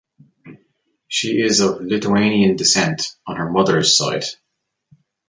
[1.09, 4.23] She is of Lithuanian descent on her mother's side.